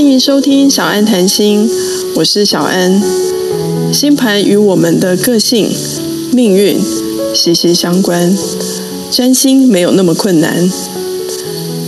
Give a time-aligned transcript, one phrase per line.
[0.00, 1.68] 欢迎收听小安谈心，
[2.14, 3.02] 我是小安。
[3.92, 5.70] 星盘与我们的个性、
[6.32, 6.80] 命运
[7.34, 8.34] 息息相关，
[9.10, 10.72] 占星没有那么困难。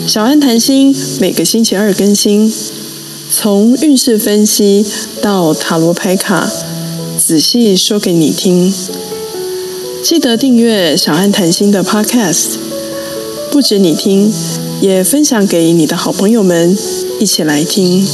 [0.06, 2.52] 小安谈心每个星期二更新，
[3.30, 4.84] 从运势分析
[5.22, 6.46] 到塔罗牌卡，
[7.16, 8.70] 仔细说给你听。
[10.02, 12.56] 记得订阅小安谈心的 Podcast，
[13.50, 14.30] 不止你听。
[14.82, 16.76] 也分享给你的好朋友们
[17.22, 18.04] 一起来听。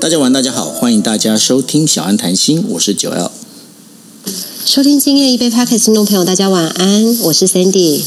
[0.00, 3.30] 大家晚，大家好，欢迎大家收听小安谈心，我是九 L。
[4.64, 8.00] 收听今夜一杯 Podcast 听众朋友，大家晚安，我是 Sandy，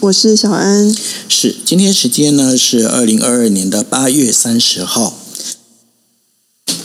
[0.00, 0.90] 我是小安。
[1.28, 5.12] 是，今天时间呢是二零二二年的八月三十号。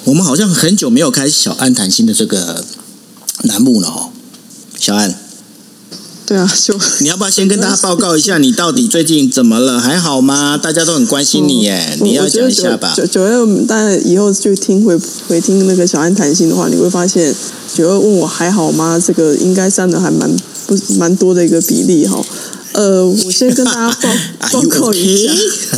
[0.04, 2.66] 我们好像很久没有开小安谈心的这个
[3.44, 4.12] 栏目了哦，
[4.78, 5.23] 小安。
[6.34, 9.80] 对啊，就 你要不要先跟大家报告一下，你到底最近怎么了？
[9.80, 10.58] 还好吗？
[10.58, 12.92] 大家都很关心你耶，嗯、你要讲一下吧。
[12.98, 17.32] 九九月，大家以后就听回回听那个小安谈心的话，你会发现
[17.76, 19.00] 九月问我还好吗？
[19.00, 20.28] 这个应该占的还蛮
[20.66, 22.20] 不蛮多的一个比例哈。
[22.72, 24.10] 呃，我先跟大家报
[24.52, 25.32] 报告一下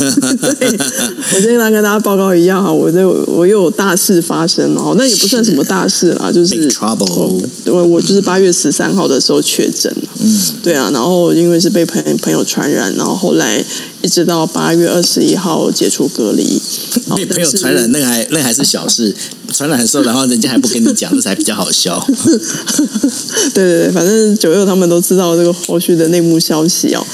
[1.34, 13.62] 我先来跟大家报告一样哈，我这我又有大事发生哦，那也不算什么大事啦，就是 trouble，对，我就是八月十三号的时候确诊了，嗯，对啊，然后因为是被朋朋友传染，然后后来
[14.02, 16.60] 一直到八月二十一号解除隔离，
[17.16, 19.14] 被朋友传染那个还那个还是小事，
[19.52, 22.02] 传染的时候，然后人家还不跟你讲，这才比较好笑。
[23.54, 27.06] 对对对，反正九六他们都知道这个后续的内幕消息哦。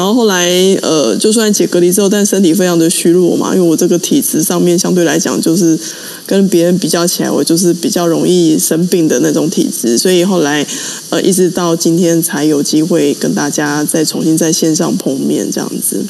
[0.00, 0.48] 然后后来
[0.80, 5.78] 呃，就算解隔离之后，但身体非常的虚弱嘛，因为我这个体质上面相对来讲，就是
[6.24, 10.66] 跟别人比较起来，我就是比较容易生病的那种体质，所以后来
[11.10, 16.02] 呃，一直到今天才有机会跟大家再重新在线上碰面这样子。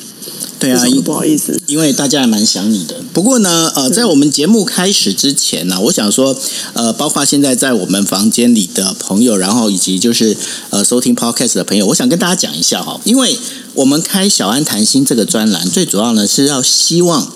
[0.61, 2.95] 对啊，不好意思，因为大家还蛮想你的。
[3.15, 6.37] 不过呢，呃，在我们节目开始之前呢，我想说，
[6.75, 10.37] 呃，包括现在在我们房间里的朋友，然后以及就是
[10.69, 13.35] 呃收听 Podcast 的朋友，我想跟大家讲一下哈，因为
[13.75, 17.33] 我们开小安谈心这个专栏，最主要呢是要希望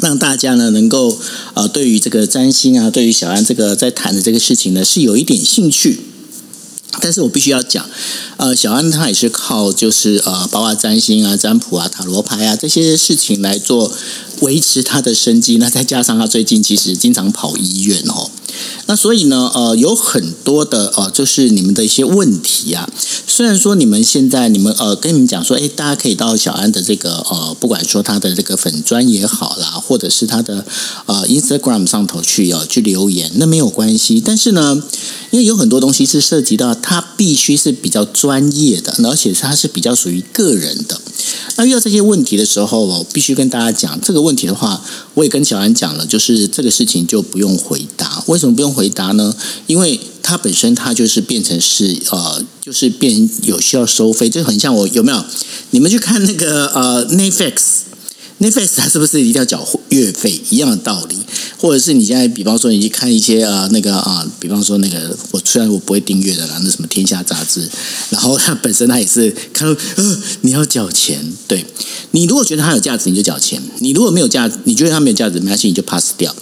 [0.00, 1.18] 让大家呢能够
[1.54, 6.00] 呃对于这个占星啊，对于小安这个在谈的这个事情呢，是有一点兴趣。
[7.00, 7.84] 但是我必须要讲，
[8.36, 13.92] 呃，小安他也是靠就是呃，包括占星啊、占卜啊、塔罗牌啊这些事情来做
[14.40, 15.56] 维持他的生计。
[15.58, 18.30] 那再加上他最近其实经常跑医院哦。
[18.86, 22.88] 那所以呢，呃，有很多的呃，就是你们的一些问题啊。
[23.26, 30.64] 虽然说你们现在你们呃，跟你们讲说，哎，大家可以到小安的这个呃，不管说他的这个粉专也好啦，或者是他的
[31.06, 34.20] 呃 Instagram 上头去呃去留言，那没有关系。
[34.24, 34.82] 但是呢，
[35.30, 41.00] 因为有很多东西是涉及到他必须是比较专业的，而且他是比较属于个人的。
[41.56, 44.82] 那遇到这些问题的时候，我必须跟大家讲这个问题的话，
[45.14, 48.22] 我也跟小安讲了，就是这个事情就不用回答。
[48.26, 49.34] 为什么不用回答呢？
[49.66, 55.24] 因为它本身它就是变成是呃，就是变有需要收费，就很像我有没有？
[55.70, 57.54] 你们去看那个呃 Netflix。
[58.40, 61.16] Netflix 它是不是一定要缴月费一样的道理？
[61.60, 67.66] 或者是你现在比方说你去看一些啊那个啊，比方说那个我虽然我不会订阅的啦，那什么天下杂志，
[68.10, 71.64] 然后它本身它也是看呃你要缴钱，对，
[72.10, 76.34] 你如果觉得它有价值你就缴钱，你如果没有价值，你觉得它没有价值没关系你就 pass 掉。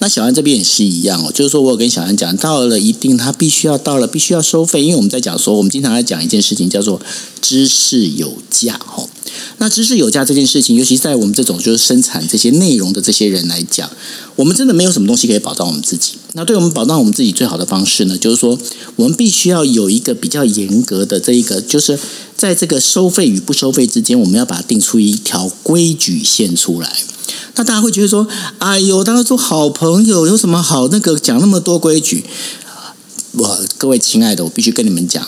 [0.00, 7.00] 那小安这边也是一样哦，就是说我有跟小安讲，到了一定他必须要到了必须要收费，因为我们在讲说我们经常在讲一件事情叫做
[7.40, 9.08] 知识有价哦。
[9.58, 13.90] 那知识有价这件事情，尤其在我们这种就是生产这些内容的这些人来讲，
[14.36, 16.14] 我们真的没有什么东西可以保障我们自己。
[16.34, 18.58] 那对我们保障我们自己最好的方式呢，就是说
[18.96, 21.98] 我们必须要有一个比较严格的这一个，就是
[22.36, 26.96] 在这个收费与不收费之间，我们要把它定出一条规矩线出来。
[27.56, 28.28] 那大家会觉得说，
[28.58, 32.24] 哎呦，大家做好朋友有什么好那个讲那么多规矩？
[33.32, 35.26] 我各位亲爱的，我必须跟你们讲。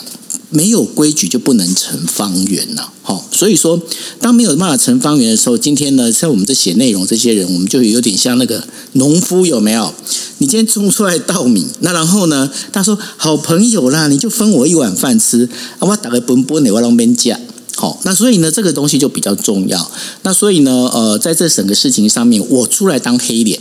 [0.51, 3.81] 没有规矩就不能成方圆呐，好，所以说
[4.19, 9.93] 当没有办法成方圆的时候，今天呢，像我们这写内容这些人，我们就有点像那个农夫，有没有？
[10.39, 15.47] 你今天种出来稻米，那然后呢，他说好朋友啦，你就分我一碗饭吃，
[15.79, 17.39] 啊我打个奔波，你我让边讲，
[17.75, 19.91] 好，那所以呢，这个东西就比较重要。
[20.23, 23.59] 那所以呢，呃，在这整个事情上面，我出来当黑脸。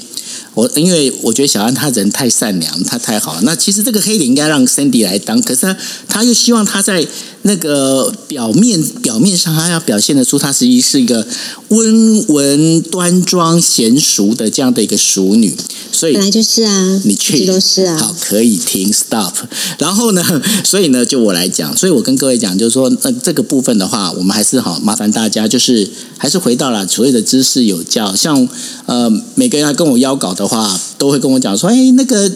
[0.55, 3.41] 我因为我觉得小安他人太善良，他太好了。
[3.43, 5.77] 那其实这个黑脸应该让 Sandy 来当，可是他
[6.09, 7.07] 他又希望他在
[7.43, 11.27] 那个表面表面上，他要表现得出他实际是一个
[11.67, 15.53] 温文端庄、娴淑的这样的一个淑女，
[15.91, 19.35] 所以本来就是啊，你去都是啊，好，可以停，stop。
[19.79, 20.23] 然后呢，
[20.63, 28.49] 所以呢，就我来讲，所以我跟各位讲，就是说，呃，这个部分的话，我们还是好麻烦大家，就是还是回到了所谓的知识有教，像
[28.87, 32.31] 呃，每个人来跟我邀稿的话，都会跟我讲说，哎，那个。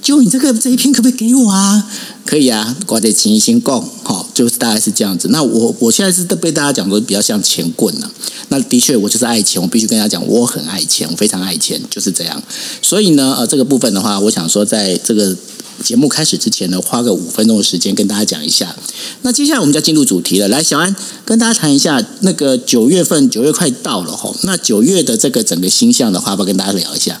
[0.00, 1.84] 就你这个这一篇可不可以给我啊？
[2.28, 5.28] 可以啊，挂在情谊心共，好，就是大概是这样子。
[5.28, 8.10] 那我我现在是被大家讲说比较像钱棍了。
[8.50, 12.42] 那的确，我就是爱钱，我必须跟大家讲，我很爱钱，我非常爱钱，就是这样。
[12.82, 15.34] 所以呢，呃，这个部分的话，我想说，在这个
[15.82, 18.76] 节目开始之前呢，花个五分钟的时间跟大家讲一下。
[19.22, 20.48] 那接下来我们就要进入主题了。
[20.48, 20.94] 来，小安
[21.24, 27.18] 跟大家谈一下，那个九月份，九月快到了吼，那九月的这个整个星象的话，要不要跟大家聊一下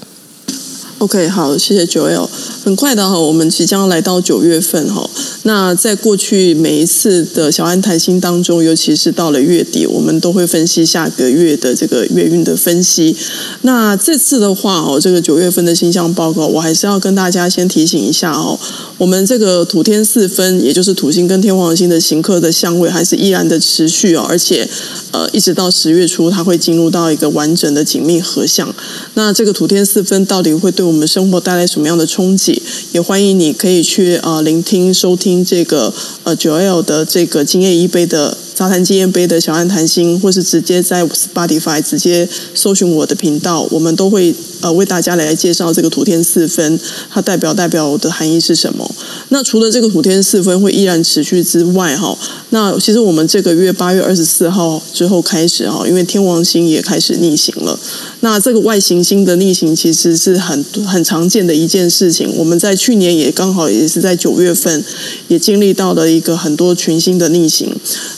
[0.98, 2.28] ？OK，好，谢谢 Joel。
[2.64, 5.08] 很快的哈，我们即将来到九月份哈。
[5.44, 13.16] 那在过去每一次的小安谈心当中，尤其是到了月底，我们都会分析下个月的这个月运的分析。
[13.62, 18.58] 那这次的话哦，这个九月份的星象报告，我还是要跟大家先提醒一下哦。
[18.98, 24.26] 我们这个土天四分，也就是土星跟天王星的行克的相位，还是依然的持续哦。
[24.28, 24.68] 而且
[25.12, 28.74] 呃，一直到十月初，它会进入到一个完整的紧密合相。
[29.14, 32.62] 那这个土天四分到底会对我们生活带来什么样的冲击？
[32.92, 35.92] 也欢迎你可以去呃聆听收听这个
[36.24, 46.80] 呃九 L 的这个今夜一杯的杂谈经验杯的小安谈心，或是直接在 Spotify 直接搜寻我的频道，我们都会呃为大家来介绍这个土天四分，
[47.10, 48.90] 它代表代表的含义是什么？
[49.30, 52.16] 那除了这个土天四分会依然持续之外，哈，
[52.50, 57.78] 那其实我们这个月八月二十四号之后开始哈，因为天王星也开始逆行了。
[58.20, 62.34] 那这个外行星的逆行其实是很很常见的一件事情。
[62.36, 64.84] 我们在去年也刚好也是在九月份
[65.28, 67.70] 也经历到了一个很多群星的逆行。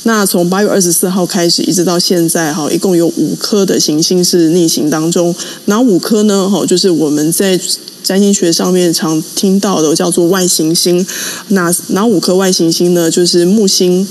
[0.05, 5.35] 那从八月二十四号开始一直到现在哈，一共有五颗的行星是逆行当中。
[5.67, 6.49] 哪五颗呢？
[6.49, 7.61] 哈，就是我们在
[8.03, 11.07] 占星学上面常听到的叫做外行星。
[11.49, 13.11] 哪哪五颗外行星呢？
[13.11, 14.07] 就是木星。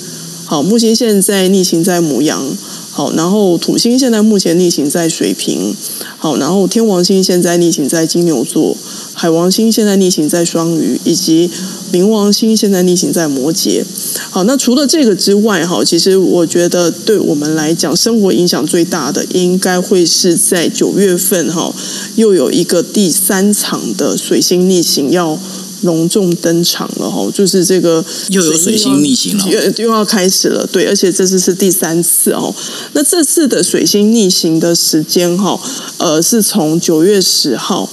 [0.46, 2.58] 好，木星现在逆行在母羊。
[2.92, 5.76] 好，然后土星现在目前逆行在水瓶，
[6.18, 8.76] 好，然后天王星现在逆行在金牛座，
[9.20, 11.52] 海王星现在逆行在双鱼，以及
[11.92, 13.84] 冥王星现在逆行在摩羯。
[14.30, 21.76] 好，那除了这个之外，哈，其实我觉得对我们来讲，生活影响最大的应该会是在九月份，哈，
[22.16, 25.38] 又有一个第三场的水星逆行要。
[25.84, 32.54] 隆重登场了哈，就是这个又有水星逆行了，又又要开始了，对，而且这次是第三次哦。
[32.92, 35.58] 那这次的水星逆行的时间哈，
[35.96, 37.90] 呃，是从九月十号。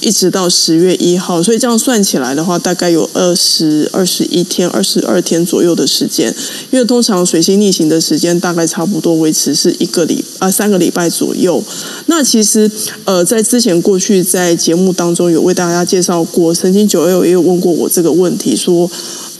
[0.00, 6.34] 一直到十月一号，所以这样算起来的话，大概有二十二十一天、二十二天左右的时间。
[6.70, 11.62] 因为通常水星逆行的时间大概差不多维持是一个礼啊三个礼拜左右。
[12.06, 12.70] 那其实
[13.04, 18.90] 呃，在之前过去在节目当中有为大家介绍过，曾经九六也有问过我这个问题，说。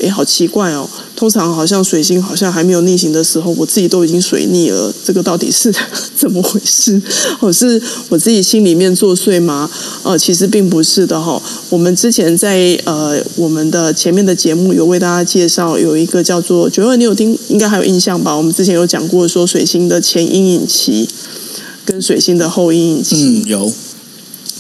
[0.01, 0.89] 哎，好奇怪哦！
[1.17, 4.95] 通常好像水星好像还没有逆行的时候，我自己都已经水逆了。
[5.05, 5.75] 这个到底是
[6.17, 7.01] 怎么回事？
[7.41, 9.69] 我是我自己心里面作祟吗？
[10.05, 11.43] 呃，其实并不是的哈。
[11.71, 17.37] 我们之前在呃我们的前面的节目有为大家介绍，有一个叫做“九月”，你有听？
[17.49, 18.37] 应该还有印象吧？
[18.37, 21.09] 我们之前有讲过说水星的前阴影期
[21.85, 23.17] 跟水星的后阴影期。
[23.17, 23.73] 嗯，有。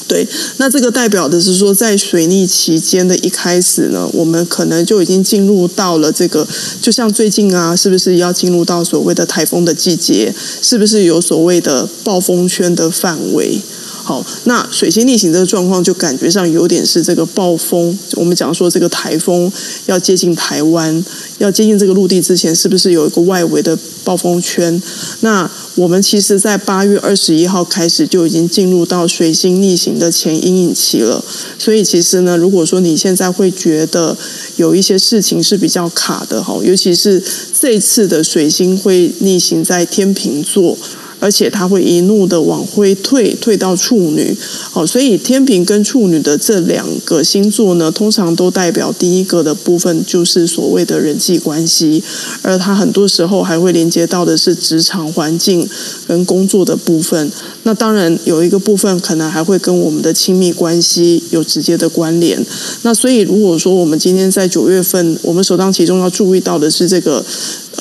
[0.08, 0.26] 对，
[0.56, 6.48] 那这个代表的是说，在水逆期间的一开始呢，我们可能就已经进入到了这个，
[6.80, 10.34] 就像最近啊，是不是要进入到所谓的台风的季节？
[10.62, 13.60] 是不是有所谓的暴风圈的范围？
[14.02, 17.98] 好，那水星逆行这个状况就感觉上有点是这个暴风。
[18.12, 19.52] 我们讲说这个台风
[19.84, 21.04] 要接近台湾，
[21.36, 24.82] 要接近这个陆地之前，是不是有一个外围的暴风圈？
[25.20, 31.24] 那我们其实，在八月二十一号开始就已经进入到水星逆行的前阴影期了。
[31.56, 34.16] 所以，其实呢，如果说你现在会觉得
[34.56, 37.22] 有一些事情是比较卡的哈，尤其是
[37.60, 40.76] 这次的水星会逆行在天秤座。
[41.20, 44.36] 而且他会一路的往回退，退到处女，
[44.70, 52.02] 好，所以天平跟处女的这两个星座呢，通常都代表第一个的部分就是所谓的人际关系，
[52.42, 55.68] 而它很多时候还会连接到的是职场环境
[56.06, 57.30] 跟工作的部分。
[57.64, 62.44] 那当然有一个部分可能还会跟我们的亲密关系有直接的关联。
[62.82, 67.24] 那所以如果说我们今天在九月份，我们首当其冲要注意到的是这个。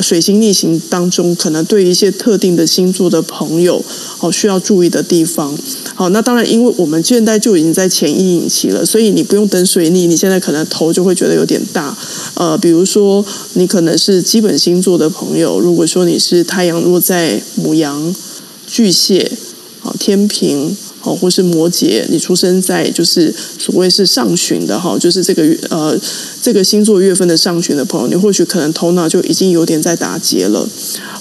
[0.01, 3.83] 水星逆行当中，可能对一些特定的星座的朋友，
[4.19, 5.57] 哦，需要注意的地方。
[5.95, 11.97] 好，那当然，因为我们现在就已经在前阴影期了，所以你不用等水逆，你现在可能头就会觉得有点大。
[12.35, 18.13] 呃，比如说你可能是基本星座的朋友，如果说你是太阳落在母羊、
[18.67, 19.31] 巨蟹、
[19.79, 20.75] 好天秤。
[21.07, 25.97] 哦，或是摩羯，你出生在就是所谓是上旬的哈，就是这个月呃
[26.41, 30.67] 这个星座月份的上旬的朋友，你或许可能头脑就已经有点在打结了。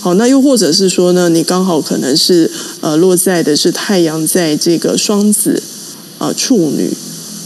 [0.01, 2.51] 好，那又或者是说呢，你刚好可能是
[2.81, 5.63] 呃落在的是太阳在这个双子
[6.19, 6.91] 啊、处女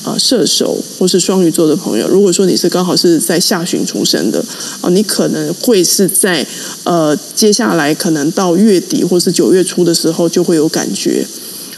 [0.04, 4.42] 啊、射手或是双鱼座的朋友，如果说你是刚好是在下旬出生的
[4.80, 6.46] 啊、你可能会是在
[6.84, 11.26] 呃接下来可能到月底或是九月初的时候就会有感觉。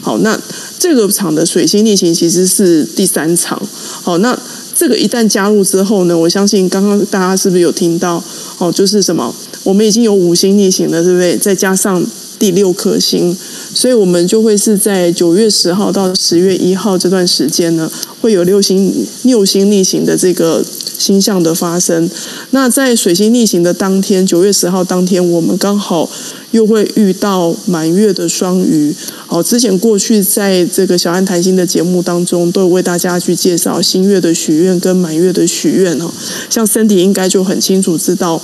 [0.03, 0.39] 好，那
[0.77, 3.59] 这个场的水星逆行其实是第三场。
[4.03, 4.37] 好，那
[4.75, 8.21] 这个一旦加入之后呢，我相信刚刚大家是不是有听到？
[8.57, 9.33] 哦，就是什么？
[9.63, 11.37] 我们已经有五星逆行了，对不对？
[11.37, 12.05] 再加上
[12.43, 13.33] 第六颗星，
[13.73, 20.61] 所以我们就会是在九月十号到十月一号这段时间呢，会有六星六星逆行的这个
[20.99, 22.09] 星象的发生。
[22.49, 26.09] 那在水星逆行的当天，九月十号当天，我们刚好。
[26.51, 28.93] 又会遇到满月的双鱼，
[29.25, 36.13] 好，之前过去在这个小安谈心的节目当中，都有为大家去介绍新月的许愿跟满月的许愿哈，
[36.51, 38.39] 像森迪应该就很清楚知道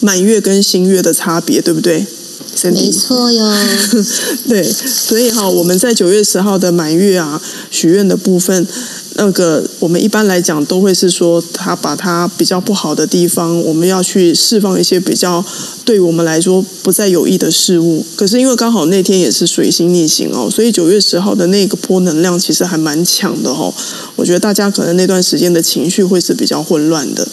[0.00, 2.04] 满月跟新月的差别，对不对
[2.64, 3.54] 没错哟，
[4.48, 8.66] 对，所以哈，我们在九月十号的满月啊，许愿的部分。
[9.18, 15.42] 那个我们一般来讲都会是说，他把他比较不好的地方，我们要去释放一些比较
[15.86, 18.04] 对我们来说不再有益的事物。
[18.14, 23.72] 可是因为刚好那天也是水星逆行哦，所以九月十号的那个波能量其实还蛮强的哦。
[24.16, 27.26] 我觉得大家可能那段时间的情绪会是比较混乱的。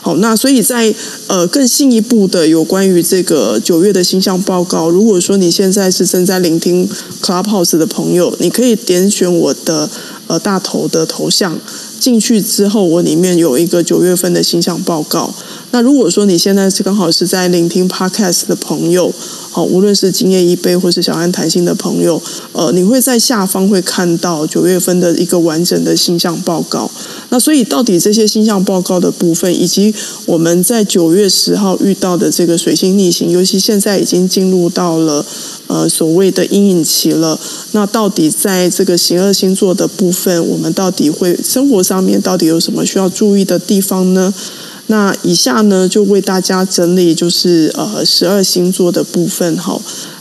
[0.00, 0.94] 好，那所以在
[1.26, 6.88] 呃更进一步的有关于这个九月的星象报告，如果说你现在是正在聆听
[7.22, 9.88] Clubhouse 的朋友，你可以点选我的。
[10.28, 11.58] 呃，大头的头像
[11.98, 15.34] 进去之后，我里面有一个九月份的星象报告。
[15.70, 19.12] 那如果说你现在是刚好是在聆听 Podcast 的朋友，
[19.50, 22.20] 好，无论是今夜一杯或是小安谈心的朋友，
[22.52, 26.90] 呃，你会在下方会看到九月份的一个完整的星象报告。
[27.30, 29.94] 那所以，到底这些星象报告的部分，以及
[30.26, 35.24] 我们在九月十号遇到的这个水星逆行，尤其现在已经进入到了。
[35.68, 37.38] 呃，所谓的阴影期了。
[37.72, 44.32] 那到底在这个十二星座的部分，我们到底会生活上面到底有什么需要注意的地方呢？
[44.88, 49.80] 那以下呢，就为大家整理，就是呃十二星座的部分哈。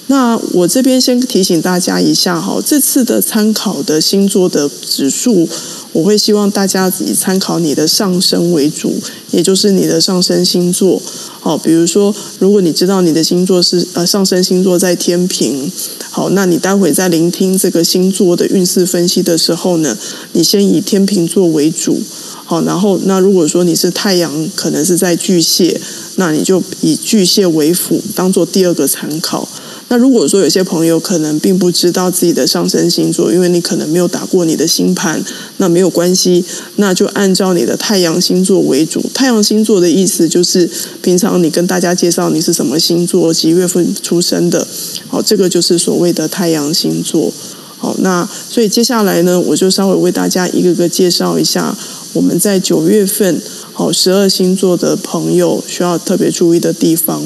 [0.10, 5.48] 那我这边先提醒大家一下哈，这次的参考的星座的指数，
[5.92, 8.96] 我会希望大家以参考你的上升为主，
[9.32, 11.02] 也就是你的上升星座。
[11.42, 15.70] 好，比如说，如果你知道你的星座是呃上升星座在天秤，
[16.10, 19.98] 好，那你待会在聆听这个星座的运势分析的时候呢，
[20.32, 22.02] 你先以天秤座为主，
[22.48, 25.80] 好，然后那如果说你是太阳可能是在巨蟹，
[26.16, 29.46] 那你就以巨蟹为辅，当做第二个参考。
[29.90, 35.22] 那如果说有些朋友可能并不知道自己的上升星座，因为你可能没有打过你的星盘，
[35.58, 36.44] 那没有关系，
[36.78, 39.04] 那就按照你的太阳星座为主。
[39.14, 40.70] 太阳星座的意思就是
[41.02, 44.66] 平常你跟大家介绍你是什么星座、几月份出生的，
[45.10, 47.34] 好，这个就是所谓的太阳星座。
[47.80, 51.78] 好，那所以接下来呢，我就稍微为大家一个个介绍一下
[52.18, 53.40] 我们在九月份
[53.74, 57.22] 好十二星座的朋友需要特别注意的地方。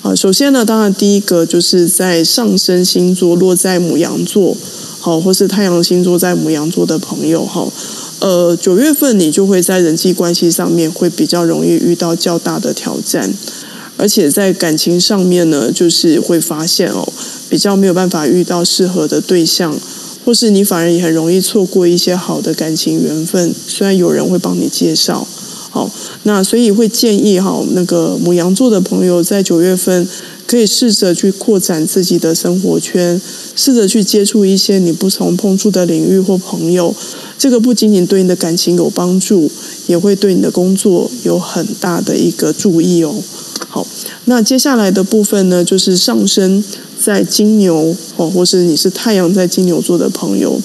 [0.00, 4.56] 啊，首先呢，当然第一个就是在上升星座落在母羊座，
[5.00, 7.68] 好，或是太阳星座在母羊座的朋友，哈，
[8.20, 13.34] 呃，九月份你就会在人际关系上面会比较容易遇到较大的挑战，
[13.96, 17.12] 而且在感情上面呢，就是会发现哦，
[17.48, 19.76] 比较没有办法遇到适合的对象，
[20.28, 25.26] 或是你反而也很容易错过一些好的感情缘分，虽然有人会帮你介绍。
[25.70, 25.90] 好，
[26.24, 30.06] 那所以会建议哈，那个母羊座的朋友在九月份
[30.46, 33.18] 可以试着去扩展自己的生活圈，
[33.56, 36.94] 试着去接触一些你不曾碰触的领域或朋友。
[37.38, 39.50] 这个不仅仅对你的感情有帮助，
[39.86, 43.14] 也会对你的工作有很大的一个注意哦。
[43.68, 43.86] 好，
[44.26, 46.62] 那接下来的部分呢，就是上升
[47.02, 50.60] 在金牛哦，或是你是太阳在金牛座的朋友。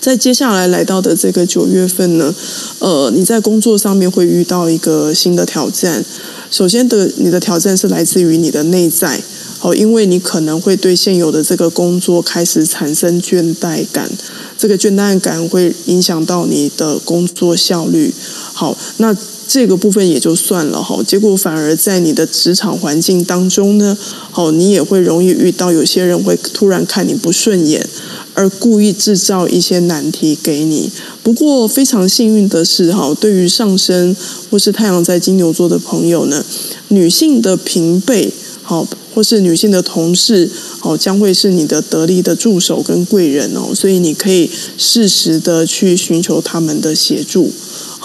[0.00, 2.32] 在接下来来到的这个九月份呢，
[2.78, 6.04] 呃，你在工作上面会遇到一个新的挑战。
[6.48, 9.20] 首先的，你的挑战是来自于你的内在，
[9.62, 14.08] 哦，因为你可能会对现有的这个工作开始产生倦怠感，
[14.56, 18.14] 这个倦怠感会影响到你的工作效率。
[18.52, 19.12] 好，那
[19.48, 23.96] 这个部分也就算了哈，结果反而在你的职场环境当中呢，
[24.30, 27.88] 好，你也会容易遇到有些人会突然看你不顺眼，
[28.34, 30.90] 而故意制造一些难题给你。
[31.22, 34.14] 不过非常幸运的是哈，对于上升
[34.50, 36.44] 或是太阳在金牛座的朋友呢，
[36.88, 40.50] 女性的平辈好，或是女性的同事
[40.80, 47.52] 好，将会是你的得力的助手跟贵人哦，所以你可以适时的去寻求他们的协助。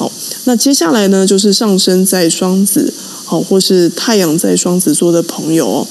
[0.01, 0.11] 好，
[0.45, 2.91] 那接下来呢，就是上升在双子，
[3.23, 5.87] 好，或是太阳在双子座的朋友哦。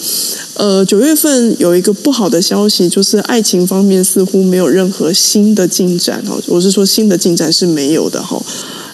[0.54, 6.42] 呃，九月份有一个不好的消息，就是爱情方面似乎没有任何新的进展哦。
[6.48, 8.42] 我是说新的进展是没有的哈，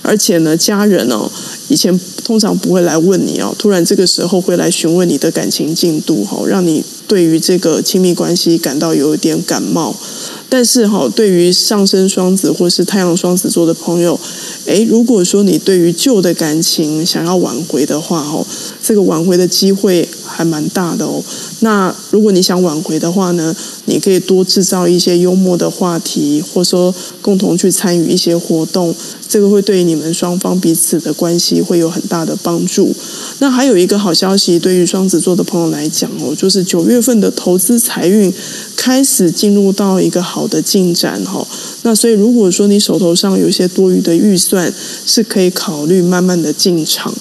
[0.02, 1.30] 而且呢，家人哦，
[1.68, 9.96] 以前通常不会来问你哦，突然这个时候会来询问你的感情进度哈，让你对于这个亲密关系感到有一点感冒。
[10.48, 14.18] 但是哈，对于上升双子或是太阳双子座的朋友，
[14.66, 18.46] 诶，如果说你对于旧的感情想要挽回的话，哦，
[18.82, 21.22] 这个挽回的机会还蛮大的哦。
[21.60, 23.54] 那如果你想挽回的话呢，
[23.86, 28.94] 你可以多制造一些幽默的话题，或说共同去参与一些活动，
[29.28, 32.94] 这个会对你们双方彼此的关系会有很大的帮助。
[33.38, 38.32] 那还有一个好消息，对于双子座的朋友来讲哦，就是九月份的投资财运
[38.74, 41.46] 开始进入到一个好的进展哦。
[41.86, 44.74] 那所以如果说你手头上有一些多余的预算，
[45.06, 47.14] 是可以考虑慢慢的进场。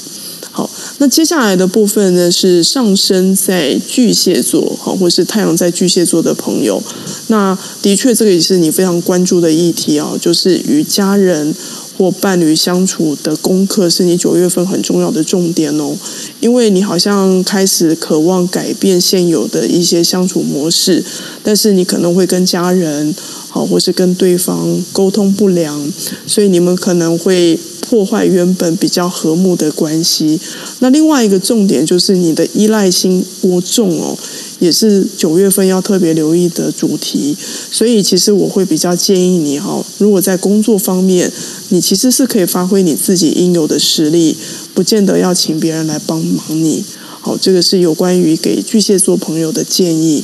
[0.49, 0.67] 好，
[0.97, 6.81] 那接下来的部分呢，是上升在巨蟹座好，或是太阳在巨蟹座的朋友。
[7.27, 11.53] 那的确，这个也是你非常关注的议题哦，就是与家人。
[11.97, 15.95] 或伴侣相处的功课是你九月份很重要的重点哦，
[16.39, 21.03] 因为你好像开始渴望改变现有的一些相处模式，
[21.43, 23.15] 但是你可能会跟家人
[23.49, 25.91] 好，或是跟对方沟通不良，
[26.27, 30.39] 所以你们可能会破坏原本比较和睦的关系。
[30.79, 34.17] 那另外一个重点就是你的依赖心过重哦。
[34.59, 37.35] 也是九月份要特别留意的主题，
[37.71, 41.29] 所以其实我会比较建议你哈，如果在工作方面，
[41.69, 44.37] 你其实是可以发挥你自己应有的实力，
[44.73, 46.85] 不见得要请别人来帮忙你。
[47.19, 50.23] 好，这个是有关于给巨蟹座朋友的建议。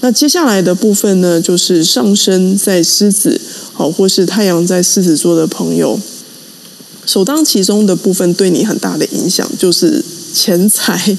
[0.00, 3.38] 那接下来的部分呢，就是上升在狮子，
[3.74, 6.00] 好，或是太阳在狮子座的朋友，
[7.04, 10.02] 首当其冲的部分对你很大的影响就是。
[10.30, 11.16] 钱财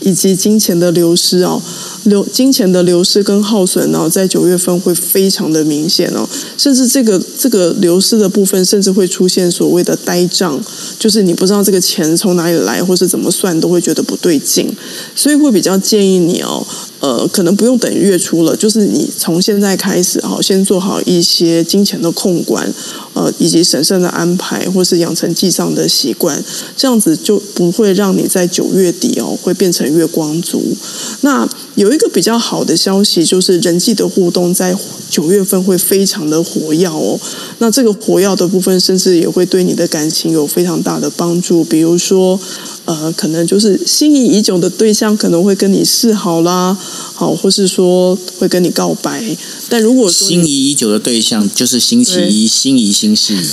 [0.00, 1.60] 以及金钱的流失哦，
[2.04, 10.60] 流金钱的流失跟耗损呢，在九月份会非常的明显哦，甚至这个这个流失的部分，甚至会出现所谓的呆账，
[10.98, 14.74] 就是你不知道这个钱从哪里来，或是怎么算，都会觉得不对劲，
[15.14, 16.66] 所以会比较建议你哦。
[17.04, 22.72] 呃，可能不用等月初了，就是你从现在开始，好，先做好一些金钱的控管，
[23.12, 26.42] 呃，以及审慎的安排，或是养成记账的习惯，
[26.74, 30.74] 这样子就不会让你在九月底哦，会变成月光族。
[31.20, 34.74] 那有一个比较好的消息，就是人际的互动在
[35.10, 37.20] 九月份会非常的活跃哦。
[37.58, 42.40] 那这个活跃的部分，甚至也会对你的感情有非常大的帮助，比如说。
[42.86, 46.76] 呃，可能就是心仪已久的对象可能会跟你示好啦，
[47.14, 49.36] 好，或是说会跟你告白。
[49.70, 53.46] 但如果说心仪已久的对象就是星期一，心仪新事宜。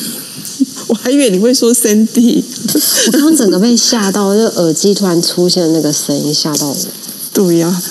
[0.87, 2.43] 我还以为你会说 Sandy，
[3.07, 6.77] 我刚刚整个被吓到，就耳机突然出现那个声音吓到我。
[7.33, 7.83] 对呀、啊，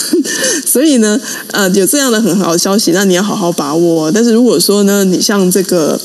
[0.64, 1.20] 所以呢，
[1.52, 4.10] 呃，有这样的很好的消息，那你要好好把握。
[4.10, 6.00] 但是如果说呢，你像这个。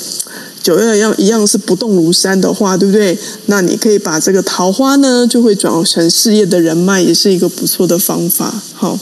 [0.62, 3.18] 九月一样一样是不动如山的话，对不对？
[3.48, 8.54] 那你可以把这个桃花呢，就会转成事业的人脉，也是一个不错的方法。
[8.74, 8.98] 好，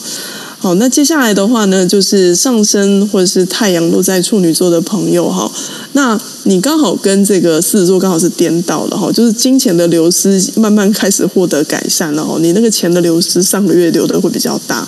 [0.57, 5.51] 好，那接下来的话呢，就是上升或者是太阳落在处女座的朋友哈，
[5.93, 14.87] 那你刚好跟这个狮子座刚好是颠倒了哈，就是金钱的流失慢慢开始获得改善了哈，你那个钱的流失上个月流的会比较大，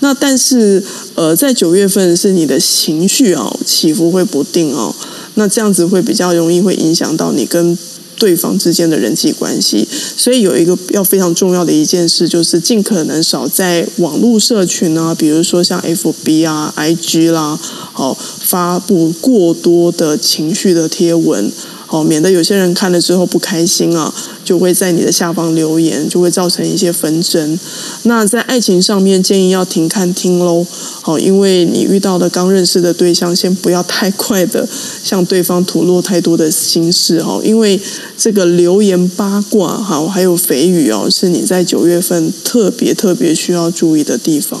[0.00, 0.82] 那但是
[1.16, 4.94] 呃，在九月份是你的情绪哦起伏会不定哦。
[5.34, 7.76] 那这样子会比较容易会影响到你跟
[8.18, 17.58] 对方之间的人际关系，所以有一个要非常重要的一件事，就是尽可能少在网络社群啊，比如说像 FB 啊、IG 啦，
[17.92, 21.50] 好发布过多的情绪的贴文。
[21.92, 27.58] 哦，免得有些人看了之后不开心啊，就会在你的下方留言，就会造成一些纷争。
[28.04, 30.66] 那在爱情上面，建议要停看听喽。
[31.02, 34.66] 好，因为你遇到的刚认识的对象，先不要太快的
[35.04, 37.78] 向对方吐露太多的心事哦，因为
[38.16, 44.58] 这个留言八卦哈，还有蜚语哦，是你在九月份特别特别需要注意的地方。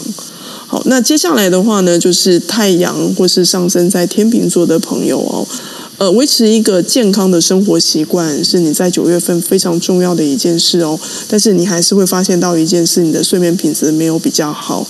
[0.66, 5.48] 好，那接下来的话呢，就是太阳或是上升在天秤座的朋友哦。
[5.98, 10.98] 呃，维持一个健康的生活习惯是你在九月份非常重要的一件事哦。
[11.28, 14.84] 但是你还是会发现到一件事，你的睡眠品质没有比较好，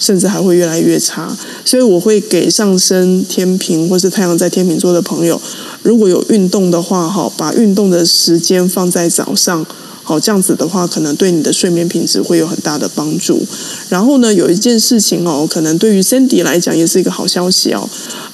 [0.00, 1.36] 甚至还会越来越差。
[1.64, 5.40] 所以我会给上升天平或是太阳在天秤座的朋友，
[5.82, 9.64] 如果有运动的话，哈，把运动的时间放在早上。
[10.02, 13.44] 好，这样子的话，可能对你的睡眠品质会有很大的帮助。
[13.88, 17.90] 然后呢，有一件事情哦，可能对于 Cindy 来讲也是一个好消息哦。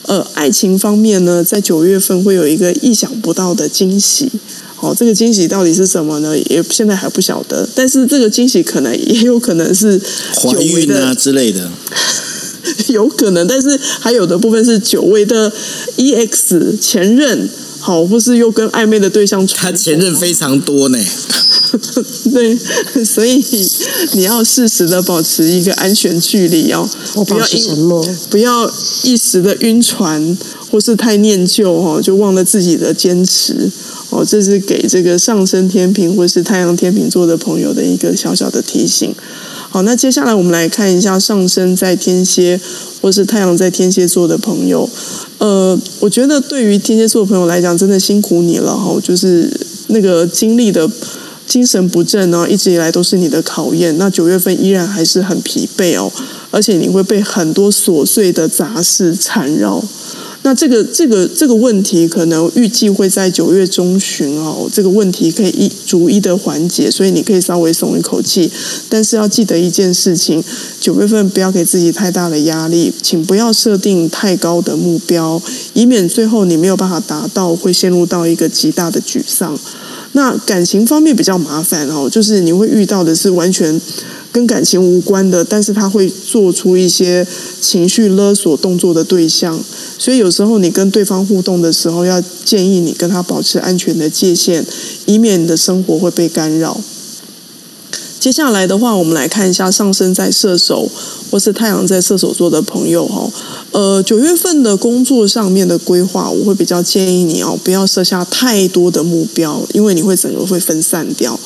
[0.07, 4.31] 呃，爱情方面呢，在九月份会有一个意想不到的惊喜。
[4.75, 6.37] 好，这个惊喜到底是什么呢？
[6.51, 7.69] 也现在还不晓得。
[7.75, 10.01] 但是这个惊喜可能也有可能是
[10.35, 11.71] 怀孕啊之类的，
[12.89, 13.47] 有可能。
[13.47, 15.53] 但是还有的部分是久违的
[15.97, 17.49] EX 前任。
[17.79, 20.99] 好，或是又跟暧昧的对象，他前任非常多呢。
[22.33, 22.57] 对，
[23.05, 23.43] 所以
[24.13, 26.89] 你要适时的保持一个安全距离哦，
[27.27, 28.71] 不要沉默，不要
[29.05, 30.37] 一时的晕船，
[30.71, 33.71] 或是太念旧哦，就忘了自己的坚持
[34.11, 34.25] 哦。
[34.25, 39.15] 这是给这个上升天平或是太阳天平座的朋友的一个小小的提醒。
[39.71, 42.61] 好，那接下来我们来看一下上升在天蝎
[43.01, 44.89] 或是太阳在天蝎座的朋友。
[45.39, 48.95] 呃，我觉得对于天蝎座的朋友来讲，真的辛苦你了哈。
[49.03, 49.51] 就是
[49.87, 50.87] 那个经历的
[51.53, 53.99] 精神不振呢，一直以来都是你的考验。
[53.99, 56.11] 那九月份依然还是很疲惫哦，
[56.51, 59.85] 而且你会被很多琐碎的杂事缠绕。
[60.45, 68.51] 那这个这个这个问题可能预计会在九月中旬哦，这个问题可以一逐一的缓解，所以你可以稍微松一口气。
[68.89, 70.43] 但是要记得一件事情，
[70.81, 75.41] 九月份不要给自己太大的压力，请不要设定太高的目标，
[75.75, 79.57] 以免最后你没有办法达到，会陷入到一个极大的沮丧。
[80.15, 83.81] 那感情方面比较麻烦哦，就是你会遇到的是完全。
[84.33, 87.27] 跟感情无关的，但是他会做出一些
[87.61, 89.63] 情绪勒索动作的对象，
[89.99, 94.65] 所以有时候你跟对方互动的时候，要建议你跟他保持安全的界限，
[95.05, 96.81] 以免你的生活会被干扰。
[98.23, 100.89] 接下来的话，我们来看一下上升在射手
[101.29, 103.29] 或是太阳在射手座的朋友哈。
[103.73, 111.37] 呃，九月份的工作上面的规划，我会比较建议你哦，不要设下太多的目标，因为你会整个会分散掉。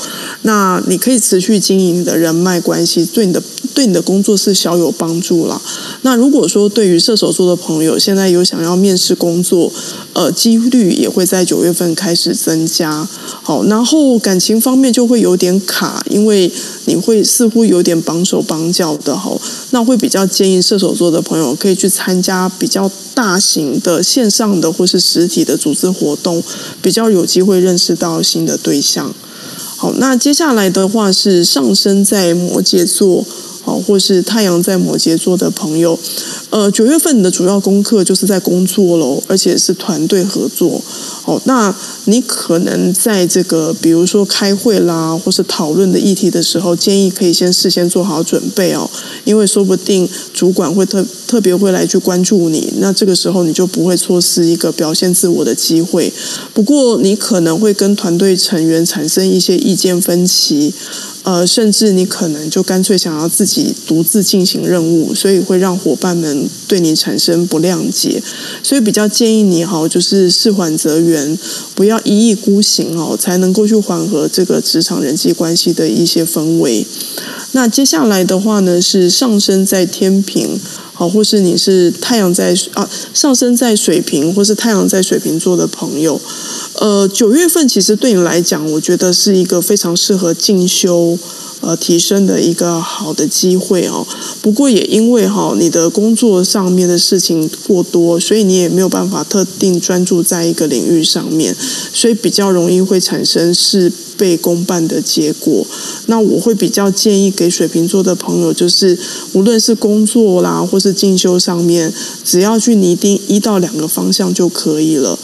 [0.43, 3.43] 那你可以持续经营你的人脉关系，对你的
[3.77, 5.61] 对你的工作是小有帮助啦。
[6.01, 9.71] 那如果说对于射手座的朋友，现在有想要面试工作，
[10.15, 13.07] 呃，几率也会在九月份开始增加。
[13.43, 16.51] 好，然后感情方面就会有点卡，因为
[16.87, 19.37] 你会似乎有点绑手绑脚的哈。
[19.73, 21.91] 那会比较建议射手座的朋友可以去。
[22.07, 26.41] 参加比较大型的线上的或是实体的组织活动，
[26.81, 29.13] 比较有机会认识到新的对象。
[29.77, 33.25] 好，那接下来的话是上升在摩羯座。
[33.67, 35.99] 好，或是太阳在摩羯座的朋友，
[36.51, 40.81] 呃，九月份你的主要功课就是在工作喽，而且是团队合作。
[41.25, 41.75] 哦，那
[42.05, 48.89] 你可能在这个比如说开会啦，或是讨论的议题的时候，建议可以先事先做好准备哦，
[49.25, 56.13] 因为说不定主管会特特别会来去关注你，那这个时候你就不会错失一个表现自我的机会。
[56.55, 60.73] 不过你可能会跟团队成员产生一些意见分歧。
[61.27, 68.23] 呃，甚至你可能就干脆想要自己独自进行任务，所以会让伙伴们对你产生不谅解。
[68.63, 71.37] 所以比较建议你哈，就是事缓则圆，
[71.75, 76.87] 不要一意孤行哦，才能够去缓和这个职场人际关系的一些氛围。
[77.51, 80.61] 那接下来的话呢，是上升在天平，
[80.99, 86.19] 好，或是你是太阳在啊，上升在水瓶，或是太阳在水瓶座的朋友。
[86.81, 91.19] 呃，九月份其实对你来讲，我觉得是一个非常适合进修、
[91.61, 94.07] 呃提升的一个好的机会哦。
[94.41, 101.55] 不过也因为哈、你的工作上面的事情过多，所以你也没有办法特定专注在一个领域上面，
[101.93, 105.67] 所以比较容易会产生事被公办的结果。
[106.07, 108.99] 那我会比较建议给水瓶座的朋友，就是
[109.33, 111.93] 无论是工作啦，或是进修上面，
[112.25, 115.19] 只要去拟定一到两个方向就可以了。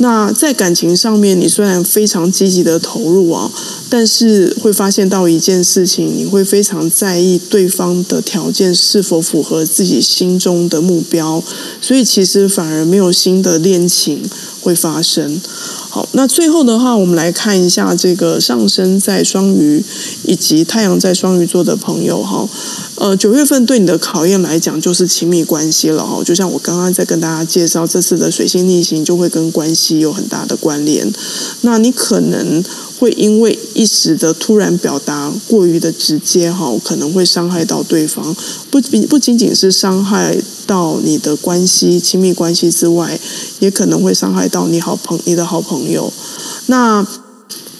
[0.00, 3.50] 那在感情上面，你虽然非常积极的投入啊，
[3.90, 11.42] 但是会发现到一件事情，你会非常在意对方的条件是否符合自己心中的目标，
[11.80, 14.22] 所以其实反而没有新的恋情
[14.60, 15.40] 会发生。
[15.98, 19.82] 好，那最后的话，我们来看一下这个上升在双鱼
[20.22, 22.48] 以及太阳在双鱼座的朋友哈。
[22.94, 26.22] 呃，九月份对你的考验来讲，就是亲密关系了哈。
[26.22, 31.12] 就像我刚刚在跟大家介绍，这次的水星逆行就会跟关系有很大的关联。
[31.62, 32.62] 那你可能
[33.00, 38.32] 会因为一时的突然表达过于的直接哈，可能会伤害到对方。
[38.70, 43.18] 不不，不仅仅是伤害到你的关系、亲密关系之外，
[43.58, 46.12] 也可能会伤害到你好朋你的好朋友。
[46.66, 47.04] 那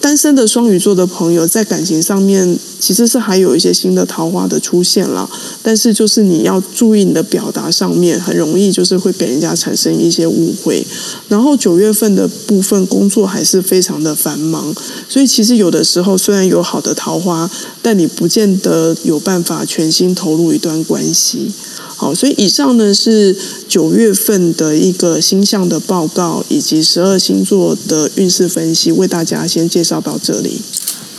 [0.01, 5.29] 单身的双鱼座的朋友在感情上面其实是还有一些新的桃花的出现了，
[5.61, 10.85] 但是就是你要注意你的表达上面，很容易就是会给人家产生一些误会。
[11.27, 14.73] 然后九月份的部分工作还是非常的繁忙，
[15.07, 17.49] 所以其实有的时候虽然有好的桃花，
[17.81, 21.51] 但你不见得有办法全心投入一段关系。
[21.97, 23.35] 好，所以以上呢是
[23.67, 30.61] 九月份的一个星象的报告，以及十二星座的运势分析，为大家先介绍到这里。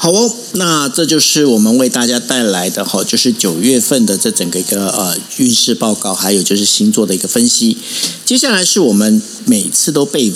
[0.03, 7.77] 好哦，那这就是我们为大家带来的哈，就是九月份的这整个一个呃运势报告，还有就是星座的一个分析。
[8.25, 10.33] 接下来是我们每次都被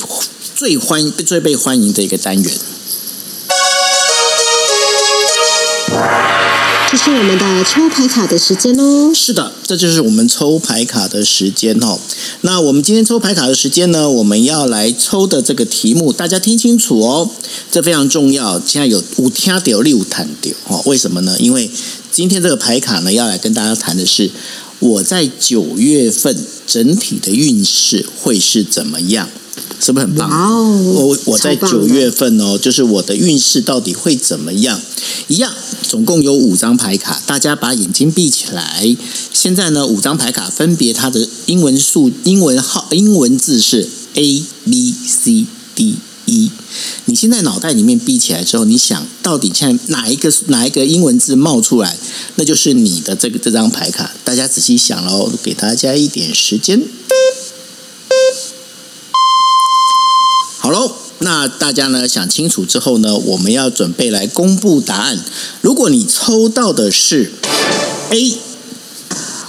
[0.55, 2.55] 最欢最被欢迎的一个单元。
[6.91, 9.11] 这是我们的抽牌卡的时间哦。
[9.13, 11.99] 是的，这就是我们抽牌卡的时间哦。
[12.43, 17.29] 那我们今天抽牌卡的时间呢，我们要来抽的这个题目，大家听清楚哦，
[17.73, 18.61] 这非常重要。
[18.65, 21.37] 现在有五听到六谈到哦，为什么呢？
[21.41, 21.69] 因为
[22.13, 24.31] 今天这个牌卡呢，要来跟大家谈的是
[24.79, 29.29] 我在九月份整体的运势会是怎么样。
[29.85, 30.31] 是不是很棒？
[30.95, 34.81] 我、我在九月份哦，就是我的运势到底会怎么样？
[35.29, 38.97] 一样，总共有五张牌卡，大家把眼睛闭起来。
[39.35, 45.45] 现在呢，五张牌卡分别它的英文数、英文号、英文字是 A B C
[45.75, 46.51] D E。
[47.05, 51.95] 你现在脑袋里面闭起来之后，你想到底现在哪一个哪一个英文字冒出来，
[52.37, 54.11] 那就是你的这个这张牌卡。
[54.25, 56.81] 大家仔细想喽，给大家一点时间。
[60.65, 65.23] 好喽，那大家呢想清楚之后呢，我们要准备来公布答案。
[65.61, 67.33] 如果你抽到的是
[68.09, 68.39] A，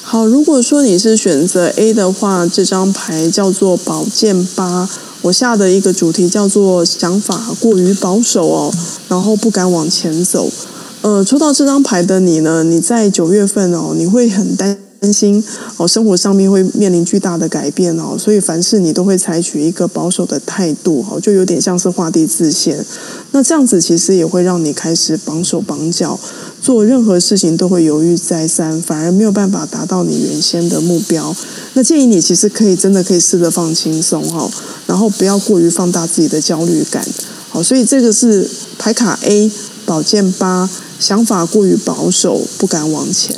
[0.04, 4.90] 好，如果说你是选择 A 的话，这张牌叫做宝剑八。
[5.22, 8.74] 我下的一个主题叫做想法过于保守哦，
[9.08, 10.52] 然后不敢往前走。
[11.00, 14.85] 呃，抽到这张牌的你呢，你在九月份哦，你会很担。
[15.06, 15.44] 担心
[15.78, 22.84] 哦，生活上面会面临巨大的改变哦，所以凡事你都会采取一个保守的态度哦，就有点像是画地自限。
[23.32, 26.20] 那这样子其实也会让你开始绑手绑脚，
[26.60, 31.36] 做任何事情都会犹豫再三，反而没有办法达到你原先的目标。
[31.74, 34.50] 那建议你其实可以真的可以试着放轻松哦，
[34.88, 37.06] 然后不要过于放大自己的焦虑感。
[37.50, 39.52] 好，所以这个是牌卡 A
[39.86, 40.70] 宝剑八。
[40.98, 43.36] 想法过于保守，不敢往前。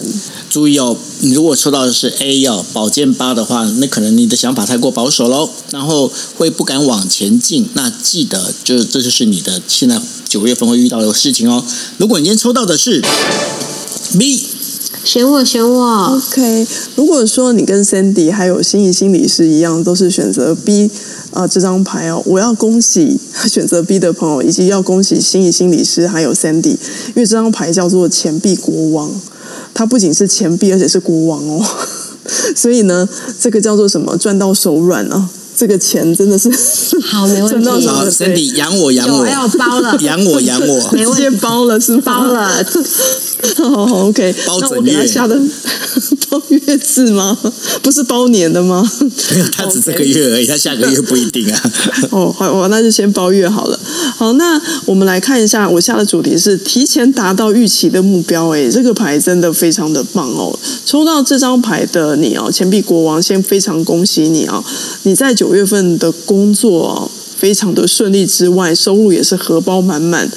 [0.48, 7.68] 注意哦，你如果抽到的是 A 哦，宝剑八的话，那可能你的想法太过保守喽，然后会不敢往前进。
[7.74, 11.66] 那记得，就这就是你的现在九月份会遇到的事情哦。
[11.98, 13.04] 如果你今天抽到的是
[14.20, 14.44] B，
[15.08, 16.18] 选我，选我。
[16.18, 20.92] OK，如果说你跟 Sandy 还有心怡心理师一样，都是选择 B。
[21.32, 23.18] 啊，这张牌哦，我要恭喜
[23.48, 29.10] 选择 B 的朋友，以及要恭喜心怡心理师还有 Sandy，因为这张牌叫做钱币国王，
[29.74, 31.66] 它不仅是钱币，而且是国王哦，
[32.54, 33.08] 所以呢，
[33.40, 34.18] 这个叫做什么？
[34.18, 35.30] 赚到手软啊！
[35.56, 36.52] 这个钱真的是
[37.02, 37.88] 好没问题。
[37.88, 42.64] 好，Sandy 养我养我，要包了，养我养我，直接包了是包了。
[43.58, 45.36] 好，OK，包准月下的
[46.30, 47.38] 包月字吗？
[47.82, 48.88] 不是包年的吗？
[49.34, 51.62] 没有，他只这个月而已，他下个月不一定啊。
[52.12, 53.80] 哦，好，我那就先包月好了。
[54.16, 58.50] 好，那我们来看一下，我下的主题是提前达到预期的目标。
[58.50, 60.58] 哎，这个牌真的非常的棒哦！
[60.86, 64.64] 抽到这张牌的你哦，钱币国王，先非常恭喜你哦，
[65.02, 65.48] 你在九。
[65.48, 70.30] 九月份的工作非常的顺利之外，收入也是荷包满满。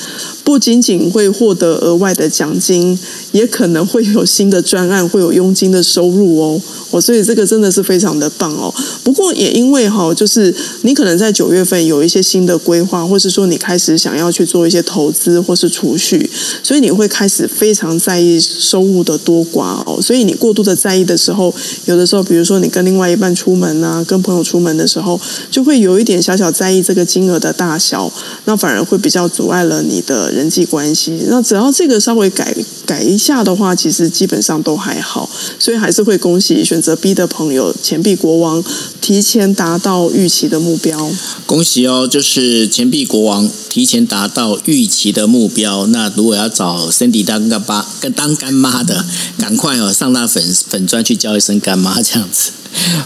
[0.42, 2.98] 不仅仅会获得额外的奖金，
[3.32, 6.60] 也可能会有新的专案，会有佣金的收入哦。
[6.90, 8.74] 哦，所以这个真的是非常的棒哦。
[9.04, 16.28] 不过也因为哈，就是你可能在九月份有一些新的规划，或是说你开始想要去做一些投资或是储蓄，
[16.64, 20.00] 所以你会开始非常在意收入的多寡哦。
[20.02, 28.12] 所以你过度的在意的时候，有的时候，比如说你跟另外一半出门啊，跟朋友出门的时候，就会有一点小小在意这个金额的大小，
[28.46, 30.29] 那反而会比较阻碍了你的。
[30.30, 32.54] 人际关系，那只要这个稍微改
[32.86, 38.62] 改一下的话，其实基本上都还好，所以还是会恭喜选择 B 的朋友，钱币国王
[39.00, 41.10] 提前达到预期的目标。
[41.46, 45.86] 恭喜哦，就是钱币国王提前达到预期的目标。
[45.88, 49.04] 那如果要找 Sandy 当干妈、跟当干妈的，
[49.38, 52.50] 赶快哦上那粉粉砖去叫一声干妈这样子。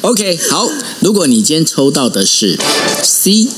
[0.02, 0.68] OK，好，
[1.00, 2.58] 如果你今天抽到的是
[3.02, 3.48] C。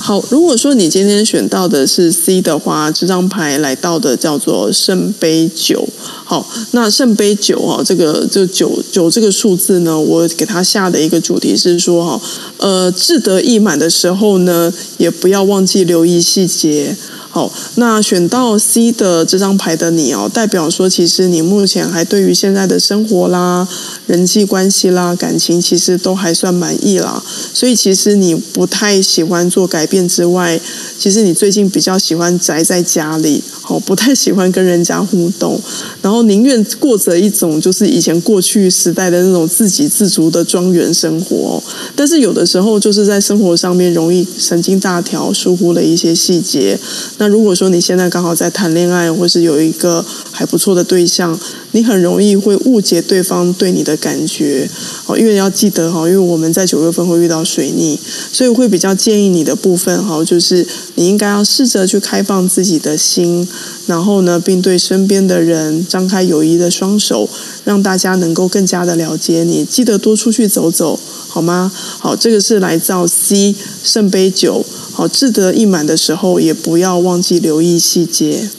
[0.00, 5.86] 好，如果说你今天选到的是 C 的话，这张牌来到的叫做圣杯九。
[6.24, 12.20] 好，那圣杯九哈，这个就九九这个数字呢，我给它下的一个主题是说哈，
[12.56, 16.96] 呃，志得意满的时候呢，也不要忘记留意细节。
[17.32, 23.66] 好，那选到 C 的这张牌的你哦，代表说其实你目前还对于现在的生活啦、
[24.08, 27.22] 人际关系啦、感情，其实都还算满意啦。
[27.54, 30.60] 所以其实你不太喜欢做改变之外，
[30.98, 35.60] 其实你最近比较喜欢宅在家里，哦，不太喜欢跟人家互动，
[36.02, 41.62] 然后宁愿过着一种就是以前过去时代的那种自给自足的庄园生活。
[41.94, 46.76] 但是有的时候就是在生活上面容易神经大条，疏忽了一些细节。
[47.18, 51.38] 那如果说你现在刚好在谈恋爱，或是有一个还不错的对象，
[51.72, 54.68] 你很容易会误解对方对你的感觉。
[55.06, 57.98] 哦，因为要记得哈，因为我们在九月份会遇到水逆，
[58.32, 63.46] 所以会比较建议你的部分哈，就是你应该要试着去开放自己的心，
[63.86, 67.28] 然后呢，并对身边的人张开友谊的双手，
[67.64, 69.64] 让大家能够更加的了解你。
[69.64, 71.70] 记得多出去走走，好吗？
[71.98, 74.64] 好，这个是来造 C 圣杯九。
[74.92, 78.50] 好，志得意满的时候，也不要忘记留意细节。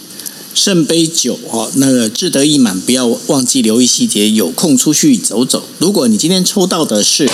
[0.54, 4.30] 圣杯九哦，那个志得意满，不要忘记留意细节。
[4.30, 5.64] 有空出去走走。
[5.80, 7.30] 如果你今天抽到的是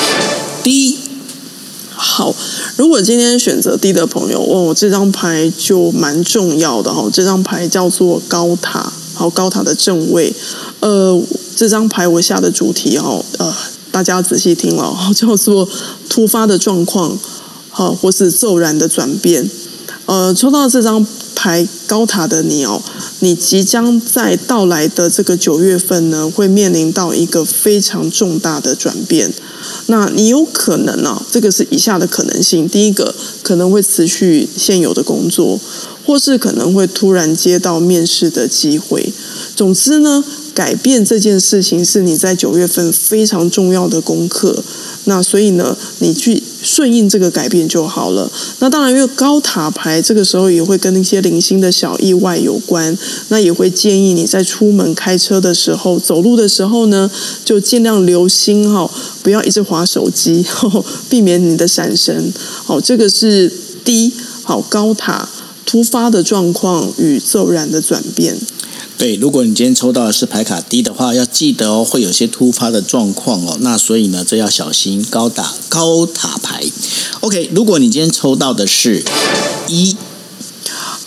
[0.63, 0.97] D，
[1.95, 2.35] 好，
[2.75, 7.09] 如果今天选择 D 的朋友，哦，这张牌就蛮重要的哈。
[7.11, 10.33] 这张牌叫做高塔，好，高塔的正位。
[10.79, 11.21] 呃，
[11.55, 13.53] 这张牌我下的主题哦，呃，
[13.91, 15.67] 大家仔细听了，叫做
[16.07, 17.17] 突发的状况。
[17.69, 19.47] 好，或是骤然的转变，
[20.07, 21.05] 呃，抽到这张
[21.47, 22.83] 牌高塔的你哦，
[23.21, 29.31] 你即将在到来的这个九月份呢，会面临到一个非常重大的转变。
[29.85, 35.57] 那你有可能呢、啊，这个是以下的可能性：第一个，可能会辞去现有的工作，
[36.05, 39.13] 或是可能会突然接到面试的机会。
[39.55, 40.21] 总之呢，
[40.53, 44.61] 改变这件事情是你在九月份非常重要的功课。
[45.05, 48.29] 那所以呢，你去顺应这个改变就好了。
[48.59, 52.97] 那当然，因为高塔牌这个时候也会跟一些零星的小意外有关。
[53.29, 57.09] 那也会建议你在出门开车的时候、走路的时候呢，
[57.43, 58.89] 就尽量留心哈，
[59.21, 60.45] 不要一直滑手机，
[61.09, 62.33] 避免你的闪神。
[62.63, 63.51] 好，这个是
[63.83, 64.11] 低
[64.43, 65.27] 好，高塔
[65.65, 68.37] 突发的状况与骤然的转变。
[68.97, 73.57] 对，如果你今天抽到的是牌卡低的话，要记得哦，会有些突发的状况哦。
[73.61, 76.63] 那所以呢，这要小心高打高塔牌。
[77.19, 79.03] OK，如果你今天抽到的是
[79.67, 79.95] 一。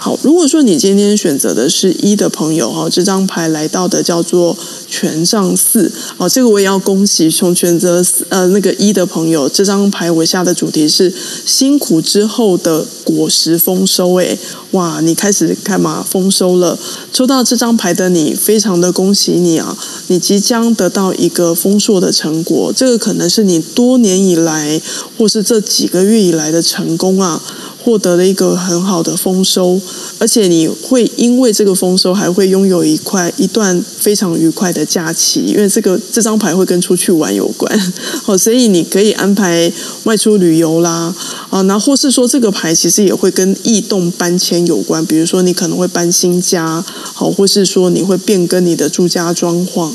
[0.02, 4.56] 好，如果说你今天选择的是一的朋友哈，这张牌来到的叫做
[4.88, 11.12] 权杖四，哦，这个我也要恭喜从选择呃那个一的朋友，这张牌我下的主题是
[11.44, 14.38] 辛苦之后的果实丰收，哎，
[14.70, 16.78] 哇，你开始干嘛丰收了？
[17.12, 24.80] 抽到这张牌的你，非常的恭喜你啊，你即将得到一个丰硕的成果，这个可能是你多年以来
[25.18, 27.42] 或是这几个月以来的成功啊。
[27.82, 29.80] 获得了一个很好的丰收，
[30.18, 39.72] 而且你会因为这个丰收，还会拥有一块一段非常愉快的假期，因为这个这张牌会跟出去玩有关，好， 所以你可以安排
[40.04, 41.14] 外出旅游啦，
[41.48, 49.90] 啊，那或是说这个牌其实也会跟异动搬迁有关，比如说你可能会搬新家，好，或是说你会变更你的住家装潢，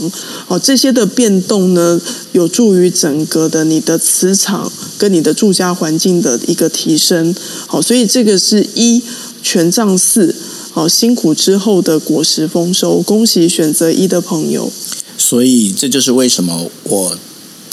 [0.48, 7.36] 好，这些的变动呢，有助于整个的你的磁场跟你的住家环境的一个提升。
[7.68, 9.02] 好，所以这个是一
[9.42, 10.36] 权杖四，
[10.72, 14.72] 好，辛苦之后的果实丰收，恭喜选择一的朋友。
[15.18, 17.18] 所以这就是为什么我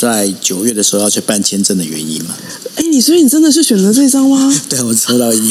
[0.08, 2.34] 在九月的时候要去办签证的原因嘛。
[2.76, 4.52] 哎，你所以你真的是选择这张吗？
[4.68, 5.38] 对，我抽到一。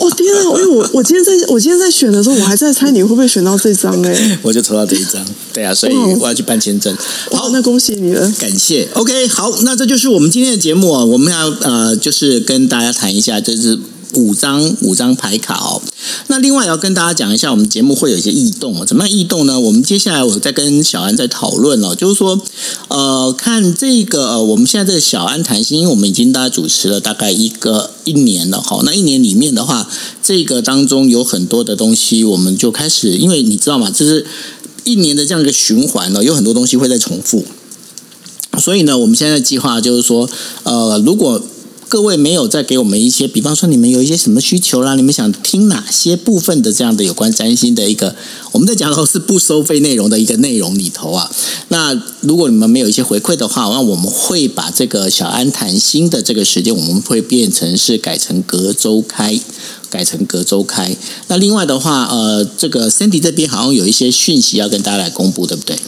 [0.00, 0.42] 哦天啊！
[0.42, 4.38] 因为我我今天在我今天在选的时候，我还在猜你会不会选到这张哎。
[4.42, 6.94] 我就抽到这一张，对啊，所以我要去办签证。
[7.30, 8.88] 好，那恭喜你了，感谢。
[8.94, 13.78] OK，好，那这就是我们今天的节目啊，我们要呃，就是跟大家谈一下，就是。
[14.14, 15.82] 五张五张牌卡哦，
[16.28, 18.84] 那另外要跟大家讲一下，我们节目会有一些异动哦。
[18.84, 19.58] 怎么样异动呢？
[19.58, 22.40] 我们接下来我再跟小安在讨论哦，就是说，
[22.88, 28.80] 呃，看这个呃，我们现在这个小安谈心，因为我们已经大家主持了大概一个一年了哈。
[28.84, 29.88] 那一年里面的话，
[30.22, 33.90] 这个当中有很多的东西，我们就开始，因为你知道吗？
[33.90, 34.26] 就是
[34.84, 37.44] 一年的这样一个循环呢，有很多东西会再重复，
[38.58, 40.28] 所以呢，我们现在计划就是说，
[40.64, 41.40] 呃，如果
[41.88, 48.16] 各位没有再给我们一些，比方说你们有一些什么需求啦，你们想听哪些部分的这样的有关占星的一个，
[48.52, 51.30] 我们在讲的是不收费内容的一个内容里头啊。
[51.68, 59.38] 那如果你们没有一些回馈的话，那我们会把这个小安谈心的这个时间，我们会变成是改成隔周开，
[59.88, 60.96] 改成隔周开。
[61.28, 65.78] 那另外的话，呃，这个 Sandy 这边好像有一些讯息要跟大家来公布，对不对？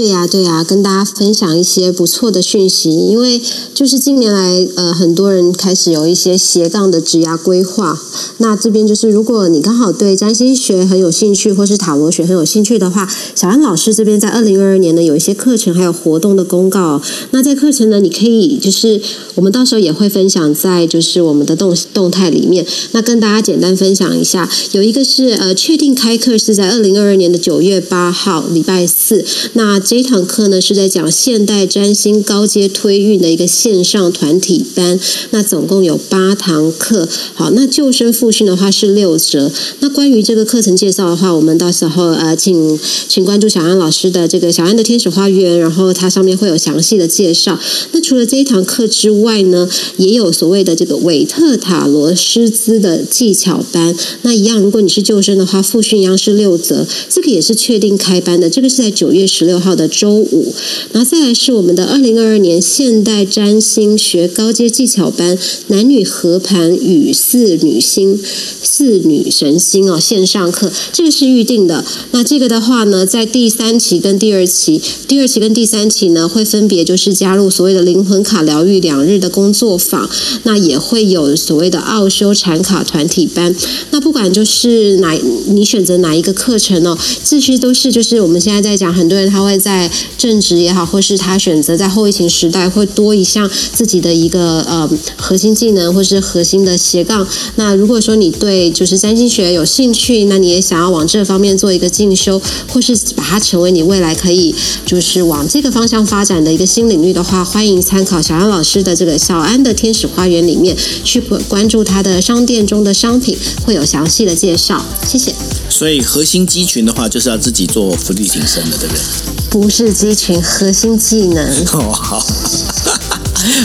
[0.00, 2.88] 对呀、对呀、跟大家分享一些不错的讯息。
[2.90, 3.38] 因为
[3.74, 8.00] 就是近年来，呃，很多人开始有一些斜杠的职涯规划。
[8.38, 17.02] 那这边就是，如果你刚好对占星学很有兴趣，或是塔罗学很有兴趣的话，小安老师这边在二零二二年呢有一些课程还有活动的公告。
[17.32, 18.98] 那在课程呢，你可以就是
[19.34, 22.66] 我们到时候也会分享在就是我们的动动态里面。
[22.92, 29.22] 那跟大家简单分享一下，有一个是呃确定开课是在二零二二年的九月八号礼拜四。
[29.52, 37.08] 那这一堂课呢是在讲现代占星高阶推运的一个线上团体班，那总共有八堂课。
[37.34, 39.50] 好，那旧生复训的话是六折。
[39.80, 42.78] 那关于这个课程介绍的话，我们到时候呃，请
[43.08, 47.58] 请关注小安老师的这个小安的天使花园，然后它上面会有详细的介绍。
[47.90, 53.92] 那除了这一堂课之外呢，也有所谓的这个韦特塔罗师资的技巧班。
[54.22, 56.86] 那一样，如果你是旧生的话，复训一样是六折。
[57.08, 60.54] 这个也是确定开班的，这个是在九月十六号的周五，
[60.92, 68.18] 然后再来是我们的二零二二年现代占星学高阶技巧班，男女合盘与四女星、
[68.62, 71.84] 四女神星哦，线上课，这个是预定的。
[72.12, 80.08] 那这个的话呢，在第三期跟第二期，第二期跟第三期呢，会分别就是加入所谓的灵魂卡疗愈两日的工作坊，
[80.44, 83.54] 那也会有所谓的奥修禅卡团体班。
[83.90, 85.18] 那不管就是哪
[85.48, 89.90] 你选择哪一个课程哦，这些都是就是我们现在在讲，很多人他会在。
[90.16, 97.26] 正职也好，或是他选择在后疫情时代会多一项自己的一个呃核心技能，或是核心的斜杠。
[97.56, 104.54] 那如果说你对就是占星学有兴趣，那你也想要往这方面做一个进修，或是把它成为你未来可以
[104.84, 114.84] 就是往这个方向发展的一个新领域的话，欢迎参考小安老师的这个小安的天使花园里面去关注他的商店中的商品，会有详细的介绍。
[115.06, 115.34] 谢谢。
[115.70, 119.39] 所以核心肌群的话，就是要自己做伏地挺身的，对不对？
[119.50, 121.44] 不是肌群，核心技能。
[121.72, 122.24] 哦，好。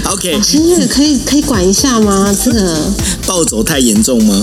[0.05, 2.33] OK，老师，这个可以可以管一下吗？
[2.43, 2.79] 这个
[3.27, 4.41] 暴走太严重吗？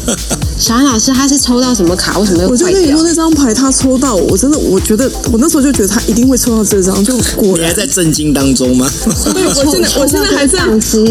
[0.58, 2.18] 小安老师，他是抽到什么卡？
[2.18, 2.48] 为什么又？
[2.50, 7.60] 我就跟你说那张牌，他抽到，我真的，我觉得我那时候就觉得他一定会抽到这张，就果然。
[7.60, 8.90] 你还在震惊当中吗？
[9.34, 10.62] 对，我现在我现在还在，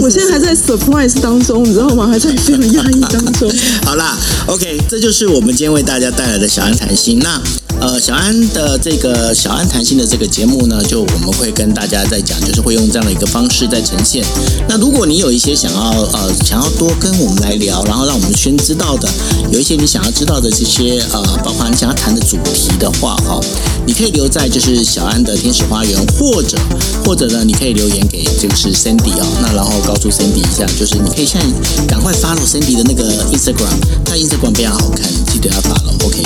[0.01, 2.07] 我现在还在 surprise 当中，你知道吗？
[2.07, 3.51] 还在非常压抑当中。
[3.83, 4.15] 好啦
[4.45, 7.19] ，OK，这就是我们今天为大家带来的小安谈心。
[7.19, 7.41] 那。
[7.85, 14.25] 呃，小安的这个小安谈心的这个节目呢，就我们会跟大家在讲，就是会用这样的一个方式在呈现。
[14.67, 19.07] 那如果你有一些想要呃想要多跟我们来聊，然后让我们先知道的，
[19.51, 23.39] 有一些你想要知道的这些呃，包括你想要谈的主题的话，哈，
[23.85, 26.57] 你可以留在就是小安的天使花园，或者
[27.05, 36.23] 或者呢，你可以留言给这个是 Cindy 啊、哦，那然后告诉 Cindy 一下，就是你可以现在赶快 follow Sandy 的那个 Instagram，他 Instagram 非常好看，记得要 follow，OK。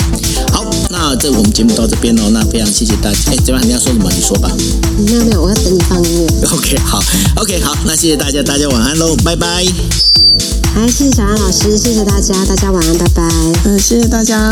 [0.52, 3.18] 好，那这我们节目到这边喽，那非常谢谢大家。
[3.30, 4.10] 哎，这边你要说什么？
[4.10, 4.50] 你说吧。
[4.98, 6.48] 没有没有，我要等你放音乐。
[6.48, 7.02] OK，好
[7.36, 9.64] ，OK，好，那谢谢大家，大家晚安喽，拜拜。
[10.74, 13.28] 好，谢谢小安老师，谢谢大家，大家晚安，拜拜。
[13.64, 14.50] 嗯，谢谢大家。